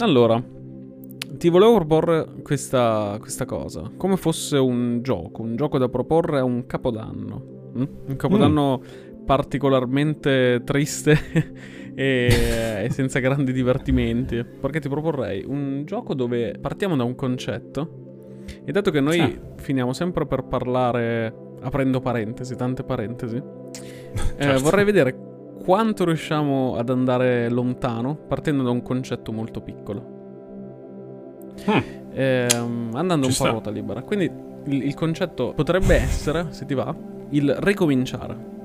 [0.00, 0.42] Allora,
[1.36, 3.90] ti volevo proporre questa, questa, cosa.
[3.98, 7.72] Come fosse un gioco, un gioco da proporre a un capodanno.
[7.76, 7.84] Mm?
[8.06, 9.24] Un capodanno mm.
[9.26, 11.18] particolarmente triste
[11.94, 14.42] e, e, senza grandi divertimenti.
[14.42, 17.98] Perché ti proporrei un gioco dove partiamo da un concetto.
[18.64, 19.38] E dato che noi sì.
[19.56, 23.42] finiamo sempre per parlare, aprendo parentesi, tante parentesi, eh,
[24.38, 24.56] certo.
[24.56, 25.29] eh, vorrei vedere
[25.62, 30.18] quanto riusciamo ad andare lontano partendo da un concetto molto piccolo.
[31.68, 31.78] Hmm.
[32.12, 34.02] Ehm, andando Ci un po' a ruota libera.
[34.02, 34.30] Quindi
[34.64, 36.94] il, il concetto potrebbe essere, se ti va,
[37.30, 38.58] il ricominciare.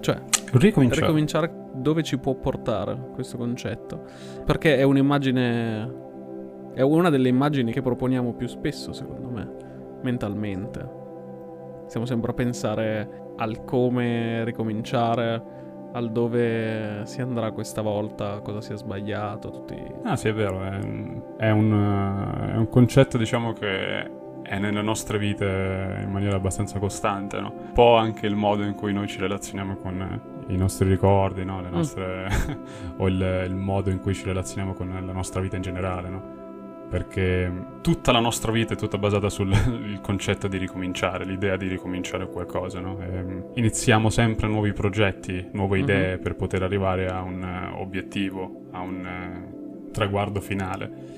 [0.00, 0.20] Cioè,
[0.52, 1.00] ricominciare.
[1.00, 4.02] ricominciare dove ci può portare questo concetto.
[4.44, 6.06] Perché è un'immagine.
[6.74, 9.50] È una delle immagini che proponiamo più spesso, secondo me,
[10.02, 10.96] mentalmente.
[11.86, 15.42] Stiamo sempre a pensare al come ricominciare,
[15.92, 19.76] al dove si andrà questa volta, cosa si è sbagliato, tutti...
[20.04, 20.78] Ah sì, è vero, è,
[21.38, 24.10] è, un, è un, concetto diciamo che
[24.42, 27.52] è nelle nostre vite in maniera abbastanza costante, no?
[27.66, 31.60] Un po' anche il modo in cui noi ci relazioniamo con i nostri ricordi, no?
[31.60, 31.72] Le mm.
[31.72, 32.28] nostre...
[32.28, 32.62] Mm.
[32.98, 36.37] o il, il, modo in cui ci relazioniamo con la nostra vita in generale, no?
[36.88, 39.52] Perché tutta la nostra vita è tutta basata sul
[40.00, 42.98] concetto di ricominciare, l'idea di ricominciare qualcosa, no?
[43.54, 45.82] iniziamo sempre nuovi progetti, nuove mhm.
[45.82, 46.22] idee uh-huh.
[46.22, 51.16] per poter arrivare a un uh, obiettivo, a un uh, traguardo finale.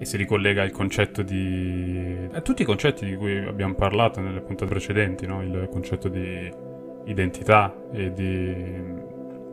[0.00, 2.28] E si ricollega al concetto di...
[2.30, 5.42] a tutti i concetti di cui abbiamo parlato nelle puntate precedenti, no?
[5.42, 6.48] Il concetto di
[7.06, 8.54] identità e di...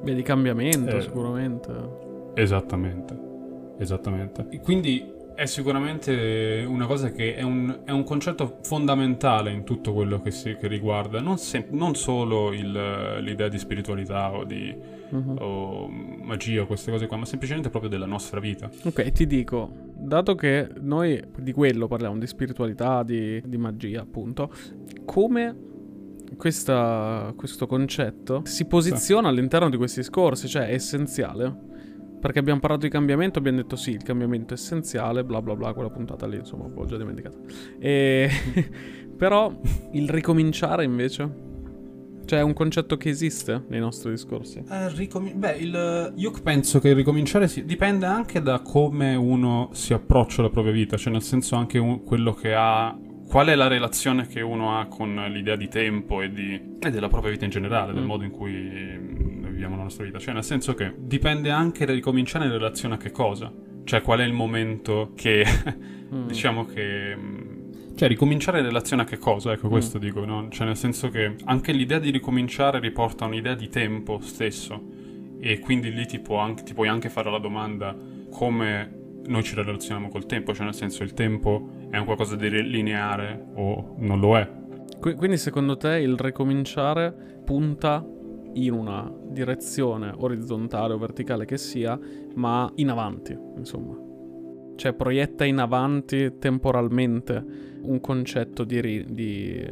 [0.03, 1.71] Beh, di cambiamento, eh, sicuramente.
[2.35, 3.17] Esattamente.
[3.79, 4.45] Esattamente.
[4.61, 10.21] Quindi è sicuramente una cosa che è un, è un, concetto fondamentale in tutto quello
[10.21, 14.75] che, si, che riguarda non, se, non solo il, l'idea di spiritualità o di
[15.09, 15.35] uh-huh.
[15.39, 18.69] o magia o queste cose qua, ma semplicemente proprio della nostra vita.
[18.83, 24.51] Ok, ti dico, dato che noi di quello parliamo, di spiritualità, di, di magia, appunto,
[25.03, 25.55] come
[26.37, 29.33] questa, questo concetto si posiziona sì.
[29.33, 31.73] all'interno di questi discorsi, cioè è essenziale?
[32.25, 35.73] Perché abbiamo parlato di cambiamento, abbiamo detto sì, il cambiamento è essenziale, bla bla bla,
[35.73, 37.37] quella puntata lì, insomma, ho già dimenticato.
[37.77, 38.27] E...
[39.15, 39.55] Però
[39.91, 41.43] il ricominciare invece...
[42.25, 44.63] Cioè è un concetto che esiste nei nostri discorsi.
[44.67, 49.69] Eh, ricomi- beh, il, io penso che il ricominciare si, dipende anche da come uno
[49.73, 52.97] si approccia alla propria vita, cioè nel senso anche un, quello che ha
[53.27, 57.07] qual è la relazione che uno ha con l'idea di tempo e, di, e della
[57.07, 57.95] propria vita in generale, mm.
[57.95, 59.14] del modo in cui
[59.85, 60.19] nostra vita.
[60.19, 63.51] Cioè, nel senso che dipende anche da ricominciare in relazione a che cosa.
[63.83, 65.45] Cioè, qual è il momento che
[66.13, 66.27] mm.
[66.27, 67.15] diciamo che.
[67.15, 69.53] Mm, cioè, ricominciare in relazione a che cosa?
[69.53, 70.01] Ecco, questo mm.
[70.01, 70.47] dico, no?
[70.49, 75.03] Cioè, nel senso che anche l'idea di ricominciare riporta un'idea di tempo stesso.
[75.39, 77.95] E quindi lì ti, anche, ti puoi anche fare la domanda
[78.31, 82.49] come noi ci relazioniamo col tempo, cioè nel senso il tempo è un qualcosa di
[82.49, 84.49] lineare o non lo è.
[84.99, 87.13] Quindi secondo te il ricominciare
[87.43, 88.03] punta
[88.55, 91.99] in una direzione orizzontale o verticale che sia,
[92.35, 94.03] ma in avanti, insomma.
[94.75, 97.43] Cioè proietta in avanti temporalmente
[97.81, 99.65] un concetto di, ri- di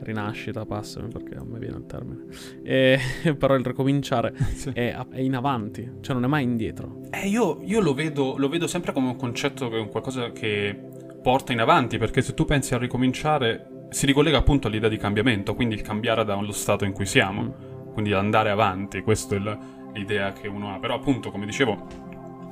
[0.00, 2.24] rinascita, passami perché non mi viene il termine.
[2.62, 2.98] E,
[3.36, 4.70] però il ricominciare sì.
[4.70, 7.00] è, è, in avanti, cioè non è mai indietro.
[7.10, 10.78] Eh, io, io lo, vedo, lo, vedo, sempre come un concetto, come qualcosa che
[11.22, 15.54] porta in avanti, perché se tu pensi a ricominciare si ricollega appunto all'idea di cambiamento,
[15.54, 17.92] quindi il cambiare dallo stato in cui siamo, mm.
[17.92, 19.58] quindi andare avanti, questa è
[19.94, 20.78] l'idea che uno ha.
[20.78, 21.86] Però appunto, come dicevo,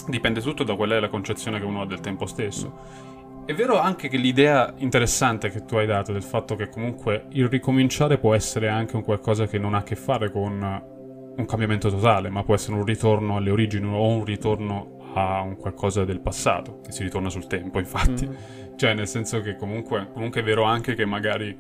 [0.09, 3.13] dipende tutto da qual è la concezione che uno ha del tempo stesso.
[3.47, 7.47] È vero anche che l'idea interessante che tu hai dato del fatto che comunque il
[7.49, 10.93] ricominciare può essere anche un qualcosa che non ha a che fare con
[11.37, 15.57] un cambiamento totale, ma può essere un ritorno alle origini o un ritorno a un
[15.57, 18.27] qualcosa del passato, che si ritorna sul tempo, infatti.
[18.27, 18.33] Mm.
[18.77, 21.57] Cioè, nel senso che comunque, comunque è vero anche che magari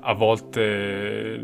[0.00, 1.40] a volte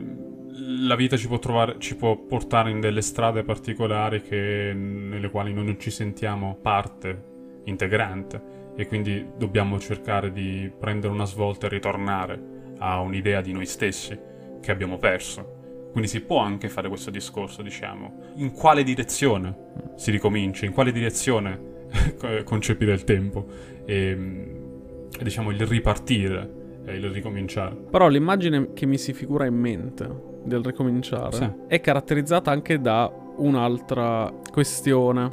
[0.54, 5.52] la vita ci può, trovare, ci può portare in delle strade particolari che, nelle quali
[5.52, 7.30] noi non ci sentiamo parte
[7.64, 12.40] integrante e quindi dobbiamo cercare di prendere una svolta e ritornare
[12.78, 14.18] a un'idea di noi stessi
[14.60, 15.60] che abbiamo perso.
[15.90, 18.32] Quindi si può anche fare questo discorso, diciamo.
[18.36, 19.54] In quale direzione
[19.96, 20.64] si ricomincia?
[20.64, 21.86] In quale direzione
[22.44, 23.46] concepire il tempo?
[23.84, 24.60] E,
[25.20, 27.74] diciamo, il ripartire e il ricominciare.
[27.74, 31.50] Però l'immagine che mi si figura in mente del ricominciare sì.
[31.68, 35.30] è caratterizzata anche da un'altra questione,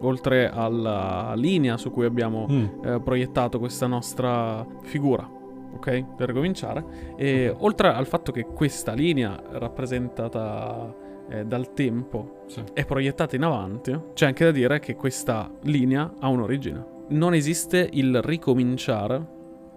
[0.00, 2.66] oltre alla linea su cui abbiamo mm.
[2.84, 5.28] eh, proiettato questa nostra figura.
[5.74, 6.14] Ok?
[6.16, 6.84] Per ricominciare.
[7.16, 10.94] E oltre al fatto che questa linea rappresentata
[11.28, 12.62] eh, dal tempo Sì.
[12.72, 16.92] è proiettata in avanti, c'è anche da dire che questa linea ha un'origine.
[17.08, 19.32] Non esiste il ricominciare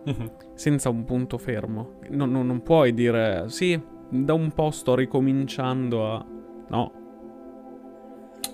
[0.05, 0.31] Mhm.
[0.53, 1.99] senza un punto fermo.
[2.09, 3.79] Non, non- non puoi dire sì,
[4.09, 6.25] da un po' sto ricominciando a...
[6.69, 6.91] No,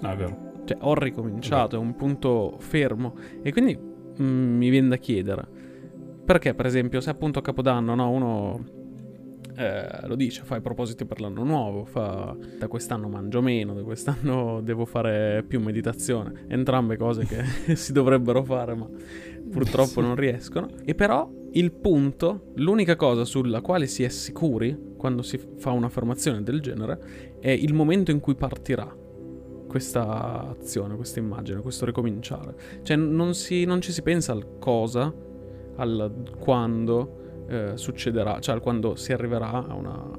[0.01, 0.51] No, è vero.
[0.65, 3.13] cioè ho ricominciato, è un punto fermo.
[3.41, 3.77] E quindi
[4.21, 5.47] mm, mi viene da chiedere,
[6.25, 8.65] perché per esempio se appunto a Capodanno no, uno
[9.55, 13.83] eh, lo dice, fa i propositi per l'anno nuovo, fa da quest'anno mangio meno, da
[13.83, 18.87] quest'anno devo fare più meditazione, entrambe cose che si dovrebbero fare ma
[19.49, 20.69] purtroppo non riescono.
[20.83, 26.41] E però il punto, l'unica cosa sulla quale si è sicuri quando si fa un'affermazione
[26.41, 29.01] del genere è il momento in cui partirà
[29.67, 32.55] questa azione, questa immagine, questo ricominciare.
[32.83, 35.13] Cioè non, si- non ci si pensa al cosa,
[35.75, 40.09] al quando eh, succederà, cioè quando si arriverà a una,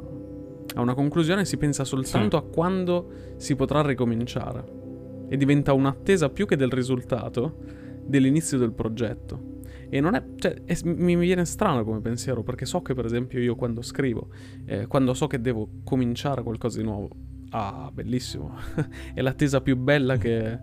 [0.75, 4.83] a una conclusione, si pensa soltanto a quando si potrà ricominciare.
[5.29, 7.57] E diventa un'attesa più che del risultato
[8.05, 9.53] dell'inizio del progetto.
[9.89, 13.39] E non è, cioè, è- mi viene strano come pensiero, perché so che per esempio
[13.41, 14.29] io quando scrivo,
[14.67, 17.09] eh, quando so che devo cominciare qualcosa di nuovo,
[17.51, 18.55] ah, bellissimo,
[19.15, 20.59] è l'attesa più bella che, eh,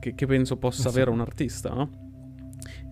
[0.00, 0.96] che- che penso possa Sì.
[0.96, 2.01] avere un artista, no?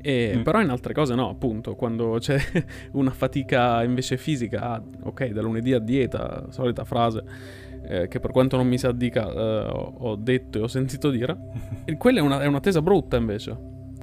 [0.03, 0.43] E, Mm.
[0.43, 2.39] Però in altre cose no, appunto, quando c'è
[2.93, 7.23] una fatica invece fisica, ah, ok, da lunedì a dieta, solita frase,
[7.83, 11.11] eh, che per quanto non mi si addica eh, ho, ho detto e ho sentito
[11.11, 11.37] dire,
[11.85, 13.57] e quella è, una- è un'attesa brutta invece,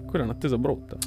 [0.05, 0.97] quella è un'attesa brutta.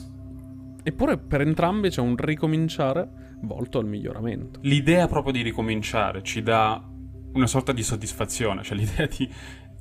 [0.83, 3.09] Eppure per entrambi c'è un ricominciare
[3.43, 4.61] volto al miglioramento.
[4.63, 6.83] L'idea proprio di ricominciare ci dà
[7.33, 9.29] una sorta di soddisfazione, cioè l'idea di,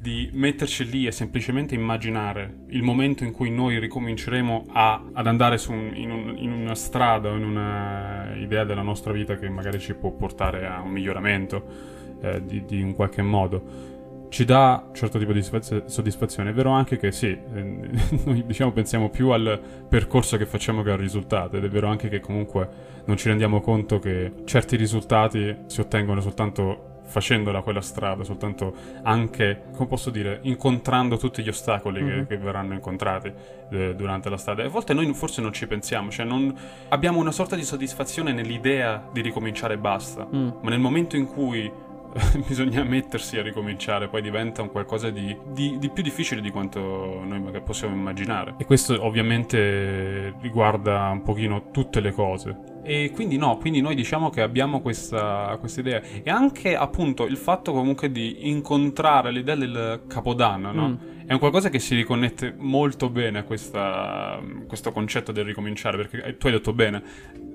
[0.02, 5.60] di metterci lì e semplicemente immaginare il momento in cui noi ricominceremo a- ad andare
[5.68, 9.78] un- in, un- in una strada o in una idea della nostra vita che magari
[9.80, 13.88] ci può portare a un miglioramento eh, di, di un qualche modo.
[14.30, 16.52] Ci dà un certo tipo di soddisfaz- soddisfazione.
[16.52, 17.80] È vero anche che sì, eh,
[18.24, 19.60] noi diciamo pensiamo più al
[19.90, 22.70] percorso che facciamo che al risultato ed è vero anche che comunque
[23.06, 28.74] non ci rendiamo conto che certi risultati si ottengono soltanto facendola quella strada, soltanto
[29.04, 32.28] anche, come posso dire, incontrando tutti gli ostacoli che- Mhm.
[32.28, 33.32] che, verranno incontrati
[33.72, 34.64] eh, durante la strada.
[34.64, 36.56] E a volte noi forse non ci pensiamo, cioè non...
[36.90, 40.50] abbiamo una sorta di soddisfazione nell'idea di ricominciare e basta, Mm.
[40.62, 41.72] ma nel momento in cui
[42.48, 46.80] bisogna mettersi a ricominciare, poi diventa un qualcosa di, di- di più difficile di quanto
[47.24, 48.56] noi possiamo immaginare.
[48.58, 52.58] E questo ovviamente riguarda un pochino tutte le cose.
[52.84, 56.02] E quindi no, quindi noi diciamo che abbiamo questa, questa idea.
[56.24, 60.88] E anche appunto il fatto comunque di incontrare l'idea del capodanno, no?
[60.90, 60.96] Mm.
[61.28, 66.24] È un qualcosa che si riconnette molto bene a questa- questo concetto del ricominciare, perché
[66.24, 67.04] eh, tu hai detto bene,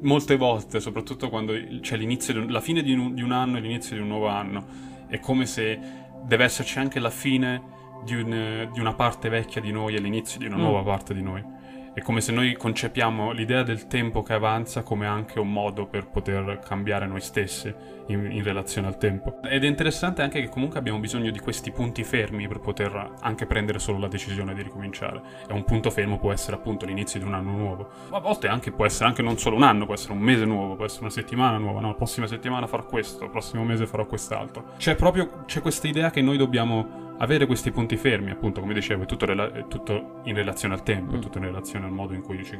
[0.05, 3.59] molte volte, soprattutto quando c'è l'inizio, di un- la fine di un, di un anno
[3.59, 4.65] e l'inizio di un nuovo anno,
[5.09, 5.79] è come se
[6.25, 7.63] deve esserci anche la fine
[8.05, 10.61] di, un- di una parte vecchia di noi e l'inizio di una Mm.
[10.61, 11.43] nuova parte di noi.
[11.95, 16.09] È come se noi concepiamo l'idea del tempo che avanza come anche un modo per
[16.09, 17.73] poter cambiare noi stessi
[18.09, 19.39] in, in relazione al tempo.
[19.45, 23.47] Ed è interessante anche che comunque abbiamo bisogno di questi punti fermi per poter anche
[23.47, 25.23] prendere solo la decisione di ricominciare.
[25.49, 27.89] E un punto fermo può essere appunto l'inizio di un anno nuovo.
[28.11, 30.75] A volte anche può essere anche non solo un anno, può essere un mese nuovo,
[30.75, 31.79] può essere una settimana nuova.
[31.79, 34.73] No, la prossima settimana farò questo, il prossimo mese farò quest'altro.
[34.79, 39.05] C'è proprio c'è questa idea che noi dobbiamo avere questi punti fermi, appunto, come dicevo,
[39.05, 41.21] è tutto, rela- è tutto in relazione al tempo, è Mm.
[41.21, 42.59] tutto in relazione al modo in cui ci,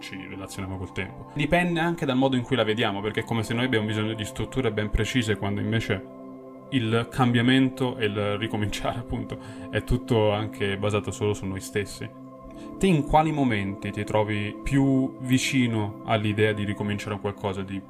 [0.00, 1.30] ci relazioniamo col tempo.
[1.34, 4.14] Dipende anche dal modo in cui la vediamo, perché è come se noi abbiamo bisogno
[4.14, 6.16] di strutture ben precise, quando invece
[6.70, 9.38] il cambiamento e il ricominciare, appunto,
[9.70, 12.26] è tutto anche basato solo su noi stessi.
[12.76, 17.80] Te in quali momenti ti trovi più vicino all'idea di ricominciare qualcosa, di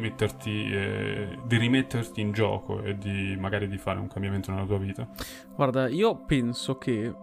[0.00, 4.78] metterti, eh, di rimetterti in gioco e di magari di fare un cambiamento nella tua
[4.78, 5.08] vita?
[5.54, 7.14] Guarda, io penso che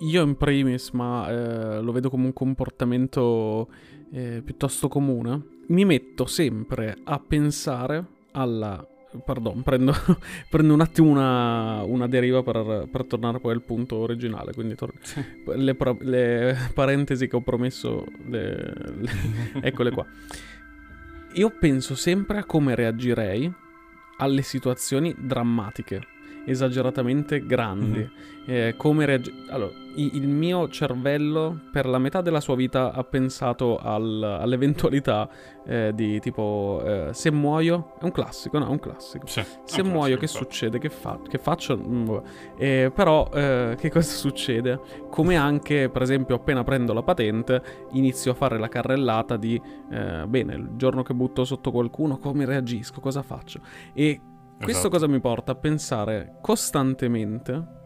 [0.00, 3.68] io in primis, ma eh, lo vedo come un comportamento
[4.12, 8.86] eh, piuttosto comune, mi metto sempre a pensare alla...
[9.24, 9.92] Pardon, prendo,
[10.50, 14.92] prendo un attimo una, una deriva per, per tornare poi al punto originale, quindi tor-
[15.56, 19.10] le, pro- le parentesi che ho promesso, le- le-
[19.62, 20.06] eccole qua.
[21.38, 23.48] Io penso sempre a come reagirei
[24.16, 26.00] alle situazioni drammatiche,
[26.44, 27.98] esageratamente grandi.
[27.98, 28.10] Mhm.
[28.50, 33.04] Eh, come reagi- allora, i- il mio cervello per la metà della sua vita ha
[33.04, 35.28] pensato al- all'eventualità
[35.70, 39.26] eh, di tipo eh, se muoio, è un classico, no, è un classico.
[39.26, 40.44] Sì, Se un muoio, classico, che infatti.
[40.44, 40.78] succede?
[40.78, 41.76] Che, fa- che faccio?
[41.76, 42.22] Mm, vabbè.
[42.56, 44.80] Eh, però, eh, che cosa succede?
[45.10, 50.24] Come anche, per esempio, appena prendo la patente, inizio a fare la carrellata di, eh,
[50.26, 53.00] bene, il giorno che butto sotto qualcuno, come reagisco?
[53.00, 53.60] Cosa faccio?
[53.92, 54.18] E
[54.62, 57.76] Questo cosa mi porta a pensare costantemente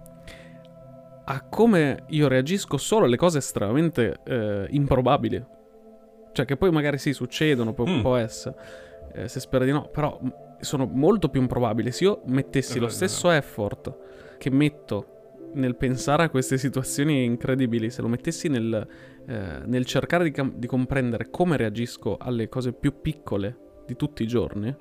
[1.25, 5.45] a come io reagisco solo alle cose estremamente eh, improbabili.
[6.33, 8.01] Cioè che poi magari sì, succedono, può, Mm.
[8.01, 8.57] può essere,
[9.13, 10.19] eh, se spera di no, però
[10.61, 11.93] sono molto più improbabili.
[11.93, 13.97] Se io mettessi È lo stesso effort
[14.39, 15.07] che metto
[15.55, 18.87] nel pensare a queste situazioni incredibili, se lo mettessi nel,
[19.27, 24.23] eh, nel cercare di, cam- di comprendere come reagisco alle cose più piccole di tutti
[24.23, 24.75] i giorni,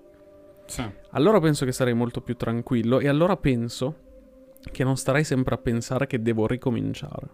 [0.72, 0.84] Sì.
[1.12, 3.96] allora penso che sarei molto più tranquillo e allora penso
[4.72, 7.28] che non starei sempre a pensare che devo ricominciare.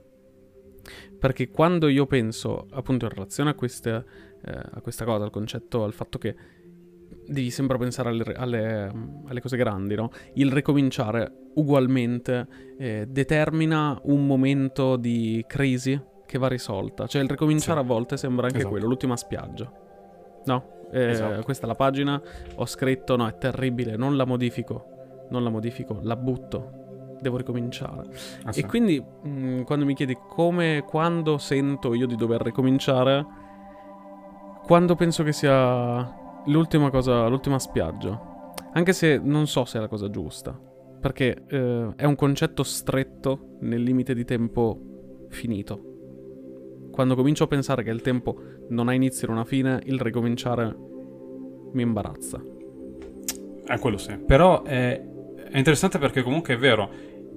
[1.20, 4.06] Perché quando io penso, appunto, in relazione a, queste,
[4.46, 6.36] eh, a questa cosa, al concetto, al fatto che
[7.25, 8.91] devi sempre pensare alle, alle-
[9.27, 10.10] alle cose grandi, no?
[10.36, 17.08] Il ricominciare ugualmente eh, determina un momento di crisi che va risolta.
[17.08, 17.86] Cioè il ricominciare Sì.
[17.86, 18.72] a volte sembra anche Esatto.
[18.72, 19.70] quello, l'ultima spiaggia.
[20.46, 20.75] No?
[20.91, 21.44] Eh, Esatto.
[21.44, 22.22] Questa è la pagina,
[22.56, 28.03] ho scritto, no, è terribile, non la modifico, non la modifico, la butto, devo ricominciare.
[28.44, 28.62] Ah, sì.
[28.62, 33.25] E quindi mh, quando mi chiedi come, quando sento io di dover ricominciare,
[34.65, 38.36] quando penso che sia l'ultima cosa, l'ultima spiaggia.
[38.74, 40.60] Anche se non so se è la cosa giusta,
[41.00, 45.82] perché eh, è un concetto stretto nel limite di tempo finito.
[46.91, 48.36] Quando comincio a pensare che il tempo
[48.70, 50.76] non ha inizio e non ha fine, il ricominciare
[51.74, 52.42] mi imbarazza.
[53.68, 54.18] Eh, quello sì.
[54.18, 55.02] Però è,
[55.50, 56.90] è interessante perché comunque è vero,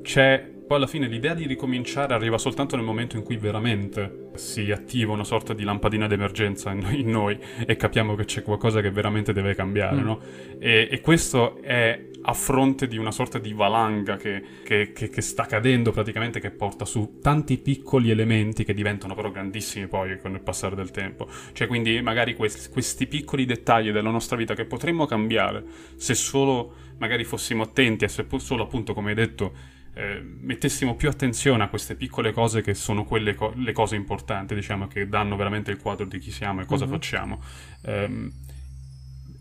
[0.02, 4.70] c'è poi alla fine l'idea di ricominciare arriva soltanto nel momento in cui veramente si
[4.70, 7.36] attiva una sorta di lampadina d'emergenza in, noi
[7.66, 10.04] e capiamo che c'è qualcosa che veramente deve cambiare, Mm.
[10.04, 10.20] no?
[10.60, 15.20] E, e questo è a fronte di una sorta di valanga che, che- che- che
[15.22, 20.34] sta cadendo praticamente, che porta su tanti piccoli elementi che diventano però grandissimi poi con
[20.34, 21.26] il passare del tempo.
[21.52, 25.64] Cioè quindi magari quest- questi piccoli dettagli della nostra vita che potremmo cambiare
[25.96, 31.10] se solo magari fossimo attenti e se solo appunto come hai detto eh, mettessimo più
[31.10, 35.36] attenzione a queste piccole cose che sono quelle co- le cose importanti, diciamo, che danno
[35.36, 36.90] veramente il quadro di chi siamo e cosa Mhm.
[36.90, 37.40] facciamo.
[37.82, 38.32] Ehm,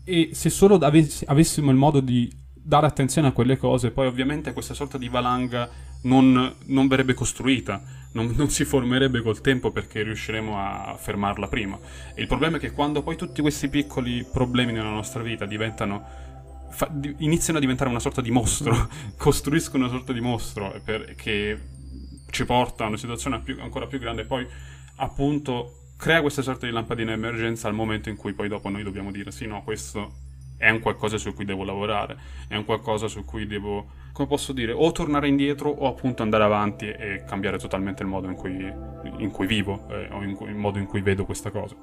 [0.04, 4.52] e se solo avess- avessimo il modo di dare attenzione a quelle cose, poi ovviamente
[4.52, 5.68] questa sorta di valanga
[6.02, 11.78] non, non verrebbe costruita, non, non si formerebbe col tempo perché riusciremo a fermarla prima.
[12.14, 16.28] E il problema è che quando poi tutti questi piccoli problemi nella nostra vita diventano
[16.70, 21.14] fa- di- iniziano a diventare una sorta di mostro, costruiscono una sorta di mostro per-
[21.14, 21.58] che
[22.30, 24.22] ci porta a una situazione più- ancora più grande.
[24.22, 24.46] E poi
[24.96, 28.82] appunto crea questa sorta di lampadina di emergenza al momento in cui poi dopo noi
[28.82, 32.16] dobbiamo dire sì no questo è un qualcosa su cui devo lavorare
[32.48, 36.44] è un qualcosa su cui devo come posso dire o tornare indietro o appunto andare
[36.44, 38.72] avanti e cambiare totalmente il modo in cui,
[39.18, 41.76] in cui vivo eh, o in il modo in cui vedo questa cosa.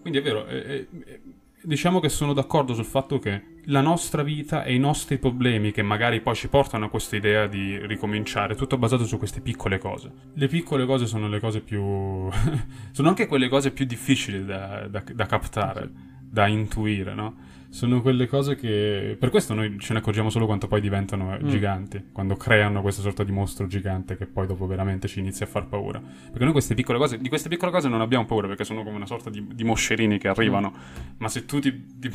[0.00, 1.20] Quindi è vero, eh, eh,
[1.64, 5.82] diciamo che sono d'accordo sul fatto che la nostra vita e i nostri problemi che
[5.82, 10.10] magari poi ci portano a questa idea di ricominciare, tutto basato su queste piccole cose.
[10.34, 11.82] Le piccole cose sono le cose più...
[12.92, 15.90] sono anche quelle cose più difficili da, da- da captare,
[16.20, 17.52] da intuire, no?
[17.74, 19.16] Sono quelle cose che...
[19.18, 21.48] Per questo noi ce ne accorgiamo solo quando poi diventano eh, Mm.
[21.48, 25.48] giganti, quando creano questa sorta di mostro gigante che poi dopo veramente ci inizia a
[25.48, 26.00] far paura.
[26.00, 28.94] Perché noi queste piccole cose, di queste piccole cose non abbiamo paura perché sono come
[28.94, 30.72] una sorta di, di moscerini che arrivano.
[31.18, 32.10] Ma se tu, ti, ti-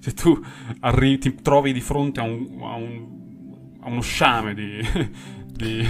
[0.00, 0.38] se tu
[0.80, 4.80] arri- ti trovi di fronte a, un, a, un- a uno sciame di,
[5.46, 5.86] di,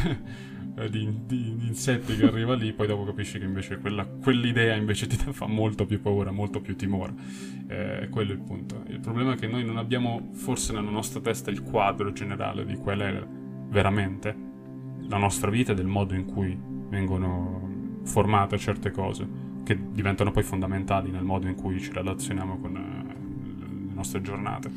[0.91, 5.17] di- di insetti che arriva lì, poi dopo capisci che invece quella- quell'idea invece ti
[5.17, 7.15] fa molto più paura, molto più timore.
[7.69, 8.83] Eh, quello è il punto.
[8.89, 12.77] Il problema è che noi non abbiamo forse nella nostra testa il quadro generale di
[12.77, 13.27] qual è
[13.69, 14.51] veramente
[15.09, 16.57] la nostra vita e del modo in cui
[16.89, 19.27] vengono formate certe cose
[19.75, 24.71] che diventano poi fondamentali nel modo in cui ci relazioniamo con eh, le nostre giornate.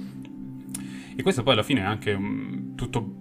[1.16, 3.14] E questo poi alla fine è anche um, tutto,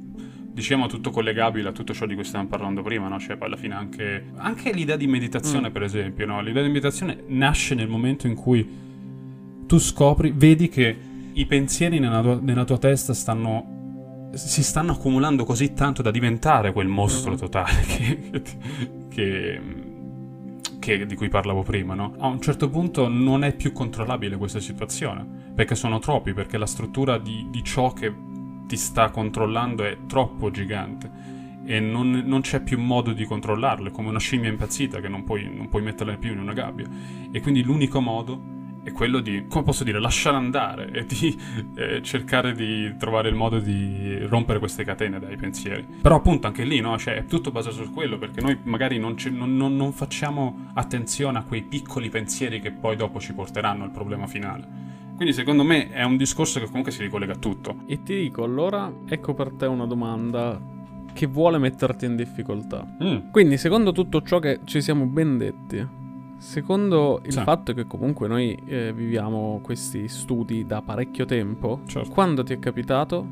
[0.52, 3.18] diciamo, tutto collegabile a tutto ciò di cui stavamo parlando prima, no?
[3.20, 5.72] Cioè poi alla fine anche, anche l'idea di meditazione, Mm.
[5.72, 6.40] per esempio, no?
[6.40, 8.68] L'idea di meditazione nasce nel momento in cui
[9.66, 10.96] tu scopri, vedi che
[11.32, 13.72] i pensieri nella tua, nella tua testa stanno
[14.34, 17.36] si stanno accumulando così tanto da diventare quel mostro Mhm.
[17.36, 18.42] totale che, che-
[19.08, 19.60] che-
[21.06, 22.14] di cui parlavo prima, no?
[22.18, 26.66] A un certo punto non è più controllabile questa situazione, perché sono troppi, perché la
[26.66, 28.12] struttura di, di ciò che
[28.66, 33.90] ti sta controllando è troppo gigante e non, non c'è più modo di controllarlo, è
[33.90, 36.86] come una scimmia impazzita che non puoi, non puoi metterla più in una gabbia.
[37.32, 38.52] E quindi l'unico modo
[38.84, 41.36] è quello di, come posso dire, lasciare andare e di
[41.74, 45.84] eh, cercare di trovare il modo di rompere queste catene dai pensieri.
[46.02, 46.96] Però appunto anche lì, no?
[46.98, 50.70] Cioè, è tutto basato su quello, perché noi magari non, ci- non- non- non facciamo
[50.74, 54.82] attenzione a quei piccoli pensieri che poi dopo ci porteranno al problema finale.
[55.16, 57.76] Quindi secondo me è un discorso che comunque si ricollega a tutto.
[57.86, 60.60] E ti dico, allora, ecco per te una domanda
[61.12, 62.84] che vuole metterti in difficoltà.
[63.02, 63.30] Mm.
[63.30, 65.86] Quindi, secondo tutto ciò che ci siamo ben detti,
[66.44, 67.40] secondo il Sì.
[67.40, 72.10] fatto che comunque noi eh, viviamo questi studi da parecchio tempo, Certo.
[72.10, 73.26] quando ti è capitato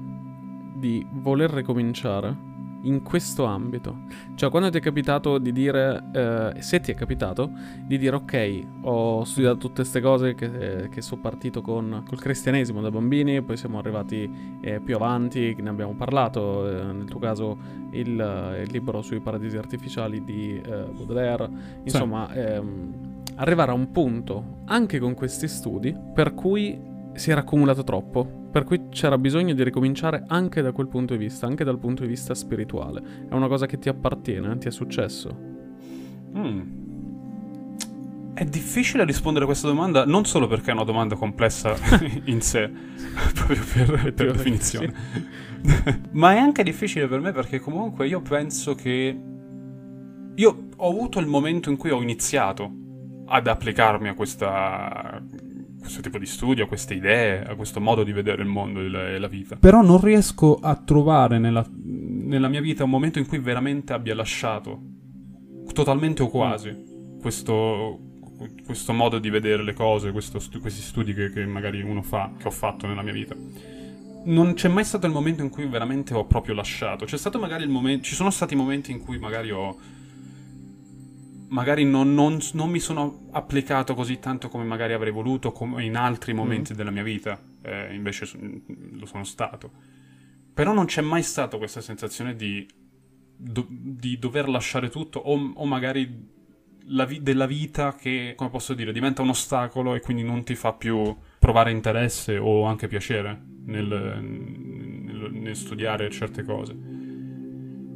[0.75, 2.35] di voler ricominciare
[2.83, 4.05] in questo ambito?
[4.35, 7.51] Cioè, quando ti è capitato di dire, eh, se ti è capitato,
[7.85, 12.81] di dire ok, ho studiato tutte queste cose che, che sono partito con col cristianesimo
[12.81, 17.57] da bambini, poi siamo arrivati eh, più avanti, ne abbiamo parlato, eh, nel tuo caso
[17.93, 21.49] il, il libro sui paradisi artificiali di eh, Baudelaire,
[21.85, 27.85] insomma, ehm, arrivare a un punto, anche con questi studi, per cui si era accumulato
[27.85, 31.79] troppo, per cui c'era bisogno di ricominciare anche da quel punto di vista, anche dal
[31.79, 33.27] punto di vista spirituale.
[33.29, 35.37] È una cosa che ti appartiene, ti è successo.
[36.37, 36.81] Mm.
[38.35, 41.77] È difficile rispondere a questa domanda non solo perché è una domanda complessa
[42.25, 42.71] in sé,
[43.35, 44.93] proprio per, per definizione,
[46.13, 49.21] ma è anche difficile per me perché comunque io penso che
[50.35, 52.71] io ho avuto il momento in cui ho iniziato
[53.27, 55.23] ad applicarmi a questa
[55.83, 59.19] questo tipo di studio, a queste idee, a questo modo di vedere il mondo e
[59.19, 59.57] la, vita.
[59.57, 64.15] Però non riesco a trovare nella, nella mia vita un momento in cui veramente abbia
[64.15, 64.81] lasciato,
[65.73, 67.99] totalmente o quasi, questo,
[68.65, 72.47] questo modo di vedere le cose, questo questi studi che, che magari uno fa, che
[72.47, 73.35] ho fatto nella mia vita.
[74.25, 77.07] Non c'è mai stato il momento in cui veramente ho proprio lasciato.
[77.07, 78.05] C'è stato magari il momento.
[78.05, 79.77] Ci sono stati momenti in cui magari ho.
[81.53, 85.97] Magari non, non- non mi sono applicato così tanto come magari avrei voluto, come in
[85.97, 87.39] altri momenti della mia vita.
[87.65, 88.29] eh, invece
[88.93, 89.71] lo sono stato.
[90.55, 92.67] Però non c'è mai stata questa sensazione di,
[93.37, 96.29] do- di dover lasciare tutto, o, o magari
[96.87, 100.55] la vi- della vita che, come posso dire, diventa un ostacolo e quindi non ti
[100.57, 103.87] fa più provare interesse o anche piacere nel,
[104.21, 106.75] nel- nel studiare certe cose.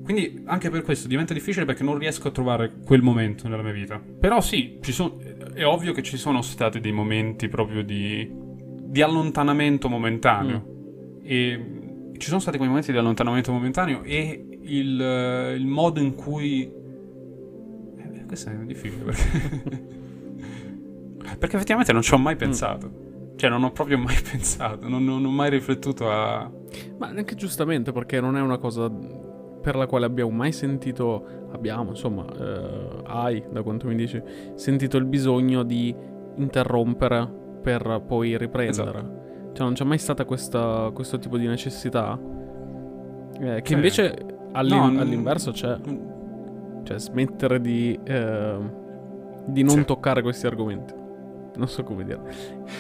[0.07, 3.73] Quindi anche per questo diventa difficile perché non riesco a trovare quel momento nella mia
[3.73, 3.99] vita.
[3.99, 5.19] Però sì, ci son-
[5.53, 11.19] è ovvio che ci sono stati dei momenti proprio di, di allontanamento momentaneo.
[11.25, 16.63] E ci sono stati quei momenti di allontanamento momentaneo e il, il modo in cui...
[17.99, 19.85] eh, questo è difficile perché...
[21.37, 23.35] perché effettivamente non ci ho mai pensato.
[23.35, 26.49] Cioè non ho proprio mai pensato, non, non ho mai riflettuto a...
[26.97, 28.89] Ma neanche giustamente, perché non è una cosa
[29.67, 34.23] per la quale abbiamo mai sentito, abbiamo, insomma, eh, hai, da quanto mi dici,
[34.55, 35.93] sentito il bisogno di
[36.37, 37.29] interrompere
[37.63, 38.91] per poi riprendere.
[38.99, 39.51] Esatto.
[39.55, 42.17] Cioè non c'è mai stata questa- questo tipo di necessità.
[43.39, 43.73] eh, che Sì.
[43.75, 44.15] invece
[44.53, 45.77] all'in- No, all'inverso c'è.
[46.85, 48.57] Cioè smettere di, eh,
[49.47, 49.85] di non Sì.
[49.85, 50.95] toccare questi argomenti.
[51.57, 52.21] Non so come dire.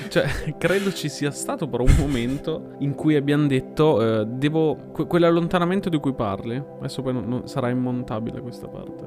[0.09, 0.27] Cioè,
[0.59, 4.77] credo ci sia stato però un momento in cui abbiamo detto, eh, devo...
[4.93, 9.05] que- quell'allontanamento di cui parli, adesso poi non- non- sarà immontabile questa parte.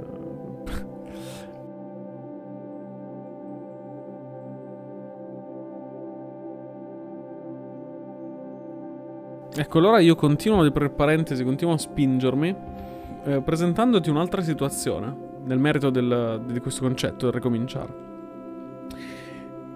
[9.51, 12.55] Ecco, allora io continuo, per parentesi, continuo a spingermi,
[13.25, 18.08] eh, presentandoti un'altra situazione, nel merito del- di questo concetto, del ricominciare.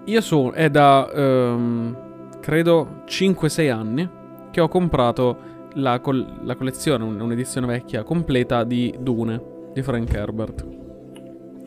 [0.06, 1.96] Io sono, è da, ehm,
[2.40, 4.08] credo, 5-6 anni
[4.50, 10.12] che ho comprato la, col- la collezione, un- un'edizione vecchia, completa di Dune, di Frank
[10.12, 10.66] Herbert.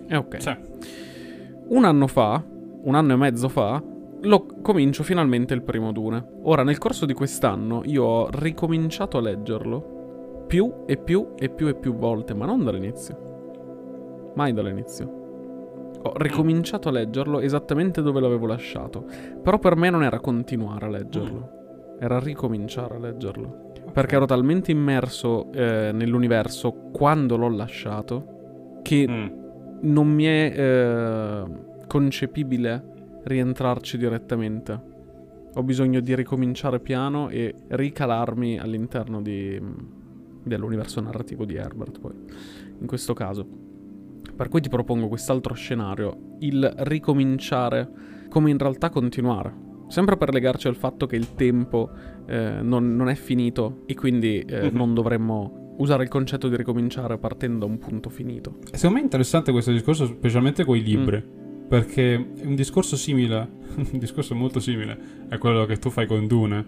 [0.08, 0.41] E ok.
[0.41, 0.56] Sì.
[1.69, 2.41] Un anno fa,
[2.84, 3.82] un anno e mezzo fa,
[4.21, 6.23] lo comincio finalmente il primo Dune.
[6.43, 11.67] Ora, nel corso di quest'anno, io ho ricominciato a leggerlo più e più e più
[11.67, 14.32] e più volte, ma non dall'inizio.
[14.36, 15.26] Mai dall'inizio.
[16.08, 19.06] Ho ricominciato a leggerlo esattamente dove l'avevo lasciato.
[19.41, 23.72] Però per me non era continuare a leggerlo, era ricominciare a leggerlo.
[23.91, 29.28] Perché ero talmente immerso eh, nell'universo quando l'ho lasciato che Mm.
[29.82, 31.43] non mi è eh,
[31.88, 34.96] concepibile rientrarci direttamente.
[35.56, 39.60] Ho bisogno di ricominciare piano e ricalarmi all'interno di-
[40.43, 42.13] dell'universo narrativo di Herbert, poi,
[42.80, 43.46] in questo caso.
[44.38, 47.89] Per cui ti propongo quest'altro scenario, il ricominciare
[48.30, 49.65] come in realtà continuare.
[49.88, 51.89] Sempre per legarci al fatto che il tempo
[52.28, 54.76] eh, non, non è finito e quindi eh, Mhm.
[54.78, 58.58] non dovremmo usare il concetto di ricominciare partendo da un punto finito.
[58.71, 61.23] Secondo me è interessante questo discorso, specialmente con i libri.
[61.67, 63.50] Perché è un discorso simile,
[63.91, 64.97] un discorso molto simile
[65.30, 66.65] a quello che tu fai con Dune.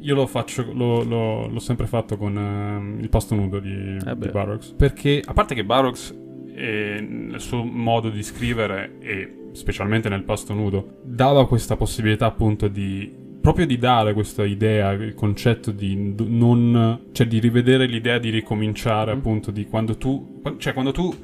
[0.00, 4.16] Io lo faccio, lo- lo- l'ho sempre fatto con ehm, il pasto nudo di, Eh
[4.16, 4.72] di Barrocks.
[4.76, 6.14] Perché, a parte che Barrocks,
[6.54, 12.68] eh, nel suo modo di scrivere, è specialmente nel pasto nudo, dava questa possibilità appunto
[12.68, 18.30] di proprio di dare questa idea, il concetto di non cioè di rivedere l'idea di
[18.30, 19.18] ricominciare, mm.
[19.18, 21.14] appunto, di quando tu cioè quando tu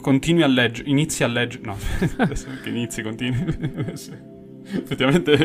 [0.00, 1.76] continui a leggere, inizi a leggere, no,
[2.18, 3.44] adesso che inizi, continui.
[4.68, 5.36] Effettivamente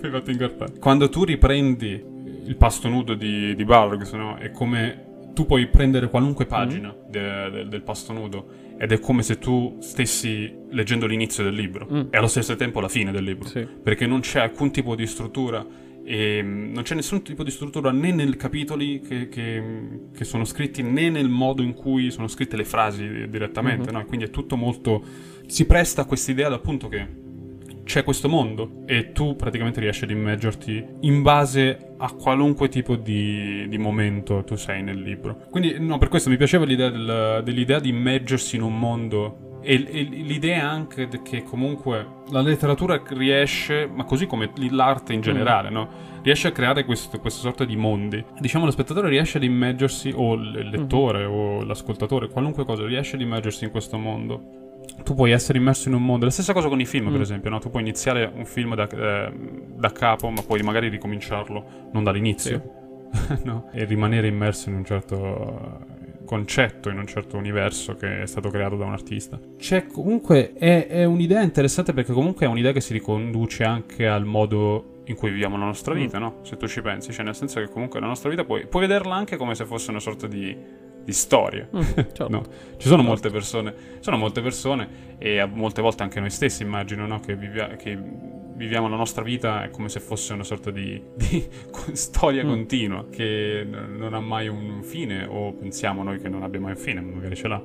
[0.00, 0.78] mi hai fatto incartare.
[0.78, 2.14] Quando tu riprendi
[2.46, 4.36] il pasto nudo di, di Bargs, no?
[4.36, 5.05] È come
[5.36, 7.10] tu puoi prendere qualunque pagina mm.
[7.10, 8.46] de, de, del pasto nudo
[8.78, 12.00] ed è come se tu stessi leggendo l'inizio del libro mm.
[12.08, 13.46] e allo stesso tempo la fine del libro.
[13.46, 13.66] Sì.
[13.82, 15.64] Perché non c'è alcun tipo di struttura
[16.02, 19.62] e mm, non c'è nessun tipo di struttura né nei capitoli che, che,
[20.16, 24.00] che, sono scritti né nel modo in cui sono scritte le frasi direttamente, mm-hmm.
[24.00, 24.06] no?
[24.06, 25.04] Quindi è tutto molto...
[25.44, 27.06] si presta a questa idea appunto che
[27.86, 33.66] c'è questo mondo e tu praticamente riesci ad immergerti in base a qualunque tipo di,
[33.68, 35.46] di momento tu sei nel libro.
[35.50, 39.76] Quindi, no, per questo mi piaceva l'idea del, dell'idea di immergersi in un mondo e,
[39.76, 45.72] l'idea anche che comunque la letteratura riesce, ma così come l'arte in generale, mm.
[45.72, 45.88] no?
[46.22, 48.22] riesce a creare questo, questa sorta di mondi.
[48.40, 51.30] Diciamo lo spettatore riesce ad immergersi, o il lettore, mm.
[51.30, 54.64] o l'ascoltatore, qualunque cosa, riesce ad immergersi in questo mondo
[55.02, 56.24] tu puoi essere immerso in un mondo.
[56.24, 57.12] La stessa cosa con i film, mm.
[57.12, 57.58] per esempio, no?
[57.58, 59.32] Tu puoi iniziare un film da, eh,
[59.76, 62.62] da, capo, ma poi magari ricominciarlo non dall'inizio.
[63.12, 63.38] Sì.
[63.44, 63.68] no?
[63.72, 68.76] E rimanere immerso in un certo concetto, in un certo universo che è stato creato
[68.76, 69.38] da un artista.
[69.56, 74.24] C'è comunque, è, è un'idea interessante perché comunque è un'idea che si riconduce anche al
[74.24, 75.96] modo in cui viviamo la nostra mm.
[75.96, 76.22] vita, mm.
[76.22, 76.34] no?
[76.42, 79.14] Se tu ci pensi, cioè nel senso che comunque la nostra vita puoi, puoi vederla
[79.14, 81.68] anche come se fosse una sorta di di storia.
[81.74, 82.28] Mm, certo.
[82.28, 82.42] no?
[82.76, 83.02] Ci sono certo.
[83.02, 84.88] molte persone, sono molte persone
[85.18, 87.20] e a molte volte anche noi stessi immagino no?
[87.20, 87.96] che, vivia- che,
[88.56, 91.46] viviamo la nostra vita come se fosse una sorta di, di
[91.92, 92.48] storia mm.
[92.48, 96.78] continua che non ha mai un fine o pensiamo noi che non abbia mai un
[96.78, 97.62] fine, magari ce l'ha.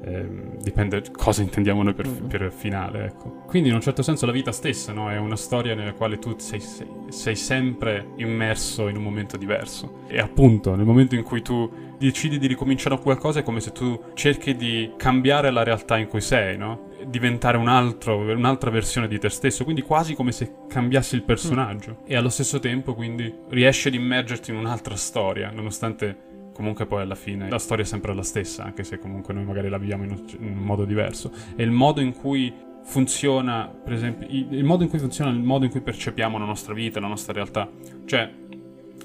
[0.00, 0.28] Eh,
[0.62, 2.26] dipende cosa intendiamo noi per, mm.
[2.26, 3.42] per, finale, ecco.
[3.46, 5.10] Quindi in un certo senso la vita stessa no?
[5.10, 10.04] è una storia nella quale tu sei, sei, sei sempre immerso in un momento diverso.
[10.06, 14.00] E appunto nel momento in cui tu decidi di ricominciare qualcosa è come se tu
[14.14, 16.86] cerchi di cambiare la realtà in cui sei, no?
[17.06, 21.98] Diventare un altro, un'altra versione di te stesso, quindi quasi come se cambiassi il personaggio.
[22.00, 22.04] Mm.
[22.06, 26.27] E allo stesso tempo, quindi, riesci ad immergerti in un'altra storia, nonostante
[26.58, 29.68] comunque poi alla fine la storia è sempre la stessa, anche se comunque noi magari
[29.68, 31.30] la viviamo in un, in un modo diverso.
[31.54, 35.64] E il modo in cui funziona, per esempio, il modo in cui funziona, il modo
[35.64, 37.70] in cui percepiamo la nostra vita, la nostra realtà.
[38.04, 38.28] Cioè,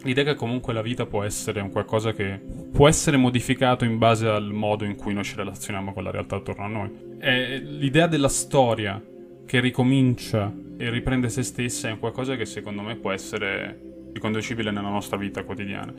[0.01, 4.27] l'idea che comunque la vita può essere un qualcosa che può essere modificato in base
[4.27, 6.89] al modo in cui noi ci relazioniamo con la realtà attorno a noi.
[7.19, 8.99] È l'idea della storia
[9.45, 14.71] che ricomincia e riprende se stessa è un qualcosa che secondo me può essere riconducibile
[14.71, 15.93] nella nostra vita quotidiana.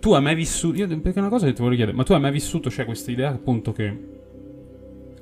[0.00, 2.12] Tu hai mai vissuto, io, perché è una cosa che ti voglio chiedere, ma tu
[2.12, 4.16] hai mai vissuto, cioè questa idea appunto che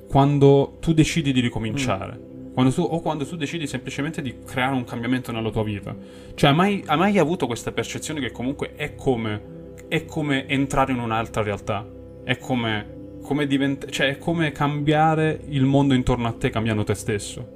[0.07, 4.73] quando tu decidi di ricominciare, mm quando tu, o quando tu decidi semplicemente di creare
[4.73, 5.95] un cambiamento nella tua vita.
[6.33, 10.91] Cioè, hai mai, hai mai avuto questa percezione che comunque è come, è come entrare
[10.91, 11.87] in un'altra realtà?
[12.23, 16.95] È come, come, divent- cioè, è come cambiare il mondo intorno a te cambiando te
[16.95, 17.47] stesso?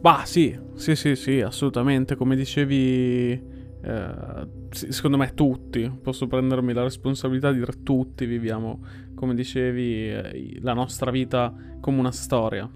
[0.00, 2.14] Bah, sì, sì, sì, sì, assolutamente.
[2.14, 3.40] Come dicevi
[3.84, 8.80] eh, secondo me tutti, posso prendermi la responsabilità di dire tutti viviamo,
[9.14, 12.68] come dicevi, eh, la nostra vita come una storia.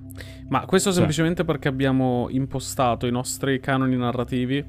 [0.49, 0.97] Ma questo sì.
[0.97, 4.63] semplicemente perché abbiamo impostato i nostri canoni narrativi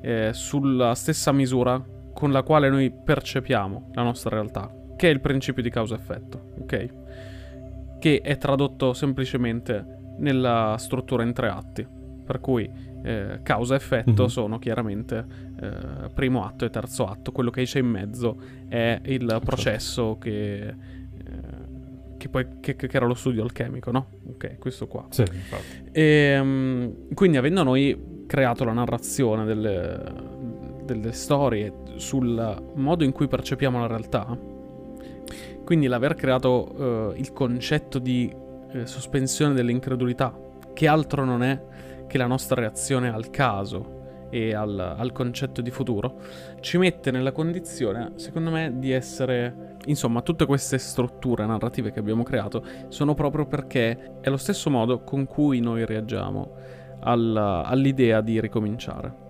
[0.00, 5.20] eh, sulla stessa misura con la quale noi percepiamo la nostra realtà, che è il
[5.20, 6.94] principio di causa-effetto, ok?
[7.98, 11.86] Che è tradotto semplicemente nella struttura in tre atti.
[12.24, 12.70] Per cui
[13.02, 14.30] eh, causa-effetto mm-hmm.
[14.30, 15.24] sono chiaramente
[15.60, 17.32] eh, primo atto e terzo atto.
[17.32, 18.36] Quello che esce in mezzo
[18.68, 19.44] è il certo.
[19.44, 20.74] processo che, eh,
[22.16, 24.08] che, poi, che, che, era lo studio alchemico, no?
[24.28, 25.06] Ok, questo qua.
[25.10, 25.24] Sì.
[25.92, 30.02] E, um, quindi avendo noi creato la narrazione delle,
[30.84, 34.38] delle storie sul modo in cui percepiamo la realtà,
[35.64, 40.36] quindi l'aver creato uh, il concetto di uh, sospensione dell'incredulità,
[40.74, 41.60] che altro non è
[42.08, 43.98] che la nostra reazione al caso
[44.30, 46.18] e al, al, concetto di futuro,
[46.60, 49.76] ci mette nella condizione, secondo me, di essere...
[49.86, 55.02] Insomma, tutte queste strutture narrative che abbiamo creato sono proprio perché è lo stesso modo
[55.02, 56.52] con cui noi reagiamo
[57.00, 59.26] alla, all'idea di ricominciare.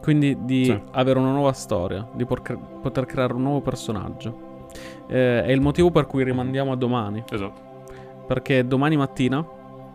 [0.00, 0.82] Quindi di sì.
[0.92, 4.66] avere una nuova storia, di por- poter creare un nuovo personaggio.
[5.08, 7.22] Eh, è il motivo per cui rimandiamo a domani.
[7.28, 7.84] Esatto.
[8.26, 9.44] Perché domani mattina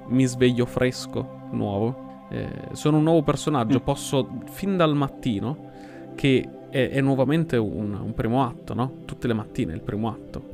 [0.07, 2.11] mi sveglio fresco, nuovo.
[2.29, 3.83] Eh, sono un nuovo personaggio, mm.
[3.83, 5.71] posso fin dal mattino,
[6.15, 8.97] che è, è nuovamente un, un, primo atto, no?
[9.05, 10.51] Tutte le mattine il primo atto.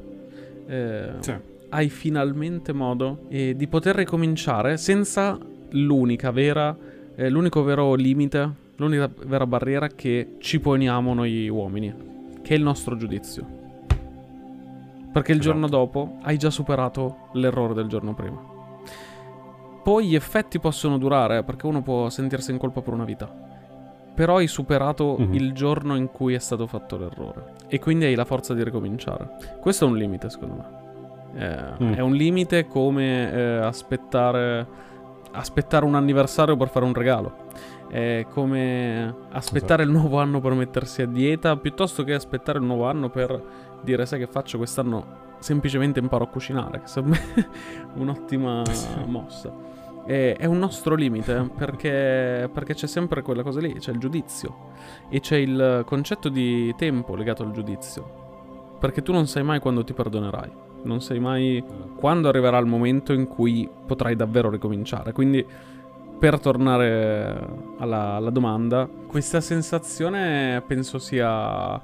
[0.67, 1.33] Eh, sì.
[1.69, 5.37] hai finalmente modo eh, di poter ricominciare senza
[5.71, 6.75] l'unica vera,
[7.15, 11.93] eh, l'unico vero limite, l'unica vera barriera che ci poniamo noi uomini,
[12.41, 13.57] che è il nostro giudizio.
[15.11, 15.53] Perché il Esatto.
[15.53, 18.48] giorno dopo hai già superato l'errore del giorno prima.
[19.81, 23.29] Poi gli effetti possono durare, perché uno può sentirsi in colpa per una vita.
[24.13, 25.33] Però hai superato Mhm.
[25.33, 27.53] il giorno in cui è stato fatto l'errore.
[27.67, 29.29] E quindi hai la forza di ricominciare.
[29.61, 30.77] Questo è un limite, secondo me.
[31.41, 31.93] Eh, Mm.
[31.93, 34.67] È un limite come eh, aspettare,
[35.31, 37.47] aspettare un anniversario per fare un regalo.
[37.87, 42.85] È come aspettare il nuovo anno per mettersi a dieta, piuttosto che aspettare il nuovo
[42.87, 43.41] anno per
[43.81, 47.45] dire sai che faccio quest'anno semplicemente imparo a cucinare, che secondo me è
[47.99, 48.63] un'ottima
[49.07, 49.51] mossa.
[50.09, 54.71] È, è un nostro limite perché, perché c'è sempre quella cosa lì, c'è il giudizio
[55.07, 58.77] e c'è il concetto di tempo legato al giudizio.
[58.79, 60.49] Perché tu non sai mai quando ti perdonerai,
[60.85, 61.63] non sai mai
[61.95, 65.11] quando arriverà il momento in cui potrai davvero ricominciare.
[65.11, 65.45] Quindi,
[66.17, 71.79] per tornare alla, alla domanda, questa sensazione penso sia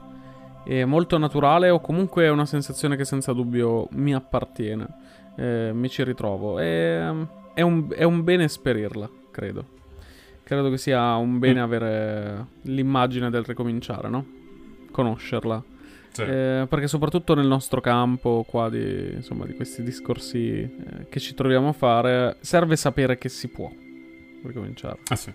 [0.86, 4.88] molto naturale o comunque è una sensazione che senza dubbio mi appartiene,
[5.36, 6.58] eh, mi ci ritrovo.
[6.58, 9.74] E, è, un, è un bene esperirla, credo.
[10.44, 11.64] Credo che sia un bene Mm.
[11.64, 14.24] avere l'immagine del ricominciare, no?
[14.92, 15.64] Conoscerla.
[16.12, 16.22] Sì.
[16.22, 20.70] Eh, perché soprattutto nel nostro campo qua di, insomma, di questi discorsi eh,
[21.10, 23.70] che ci troviamo a fare, serve sapere che si può
[24.44, 25.00] ricominciare.
[25.10, 25.34] Ah sì.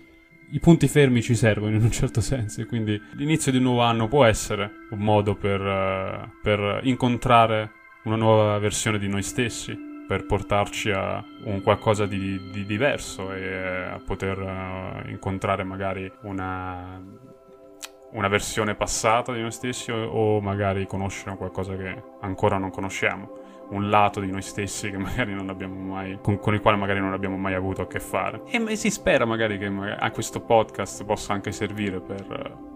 [0.53, 4.07] I punti fermi ci servono in un certo senso, quindi l'inizio di un nuovo anno
[4.07, 7.71] può essere un modo per, eh, per incontrare
[8.03, 9.77] una nuova versione di noi stessi,
[10.11, 13.55] per portarci a un qualcosa di, di diverso e
[13.93, 17.01] a poter eh, incontrare magari una,
[18.11, 23.39] una versione passata di noi stessi o, magari conoscere qualcosa che ancora non conosciamo.
[23.69, 27.81] Un lato di noi stessi mai, con, con il quale magari non abbiamo mai avuto
[27.81, 28.41] a che fare.
[28.47, 32.70] E si spera magari che a questo podcast possa anche servire per,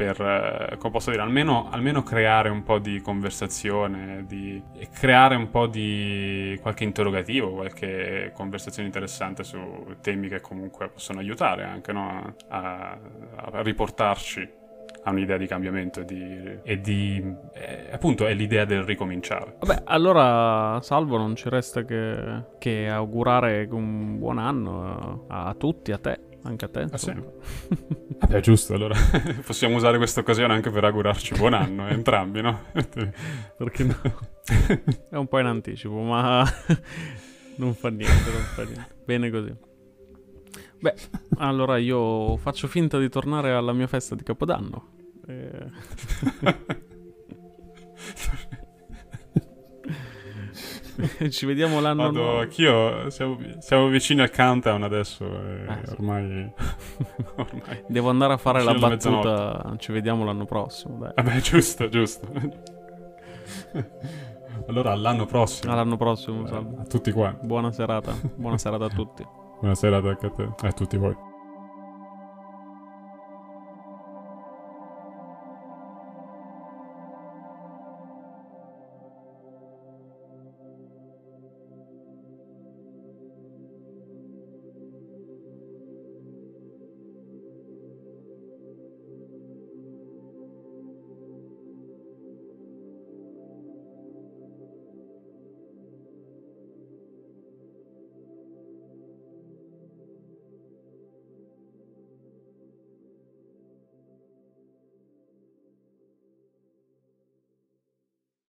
[0.00, 5.34] per eh, come posso dire, almeno, almeno creare un po' di conversazione, di, e creare
[5.34, 9.58] un po' di qualche interrogativo, qualche conversazione interessante su
[10.00, 12.34] temi che comunque possono aiutare anche no?
[12.48, 12.98] a,
[13.36, 14.58] a riportarci
[15.02, 19.56] a un'idea di cambiamento e di, e di eh, appunto è l'idea del ricominciare.
[19.58, 25.92] Vabbè, allora, Salvo, non ci resta che, che augurare un buon anno a, a tutti,
[25.92, 26.86] a te, anche a te.
[26.90, 27.12] Ah, sì?
[28.18, 28.94] Vabbè, giusto, allora
[29.44, 32.64] possiamo usare questa occasione anche per augurarci buon anno, entrambi, no?
[32.72, 33.96] Perché no?
[35.10, 36.44] È un po' in anticipo, ma
[37.56, 38.94] non fa niente, non fa niente.
[39.04, 39.54] Bene così.
[40.80, 40.94] Beh,
[41.36, 44.98] allora io faccio finta di tornare alla mia festa di Capodanno.
[45.26, 45.68] Eh,
[51.30, 52.38] Ci vediamo l'anno Vado, nuovo.
[52.40, 55.92] anch'io, siamo, siamo vicini al countdown adesso, Eh, sì.
[55.92, 56.52] ormai...
[57.36, 57.84] ormai...
[57.88, 59.74] Devo andare a fare la battuta.
[59.78, 61.12] Ci vediamo l'anno prossimo, dai.
[61.14, 62.28] Vabbè, giusto, giusto.
[64.68, 65.72] allora all'anno prossimo.
[65.72, 66.80] All'anno prossimo, Eh, Salvo.
[66.80, 67.36] a tutti qua.
[67.40, 68.12] Buona serata.
[68.34, 69.24] Buona serata a tutti.
[69.60, 70.42] Buonasera anche a te.
[70.62, 71.14] E a tutti voi.